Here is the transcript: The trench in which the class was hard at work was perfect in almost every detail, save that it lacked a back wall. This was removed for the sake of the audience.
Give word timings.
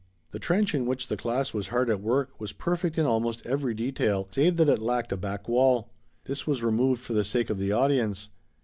The 0.31 0.39
trench 0.39 0.73
in 0.73 0.87
which 0.87 1.09
the 1.09 1.15
class 1.15 1.53
was 1.53 1.67
hard 1.67 1.87
at 1.87 2.01
work 2.01 2.31
was 2.39 2.53
perfect 2.53 2.97
in 2.97 3.05
almost 3.05 3.45
every 3.45 3.75
detail, 3.75 4.27
save 4.31 4.57
that 4.57 4.67
it 4.67 4.81
lacked 4.81 5.11
a 5.11 5.15
back 5.15 5.47
wall. 5.47 5.91
This 6.23 6.47
was 6.47 6.63
removed 6.63 6.99
for 7.01 7.13
the 7.13 7.23
sake 7.23 7.51
of 7.51 7.59
the 7.59 7.71
audience. 7.71 8.31